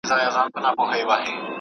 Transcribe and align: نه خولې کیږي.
نه 0.63 0.69
خولې 0.75 1.15
کیږي. 1.25 1.33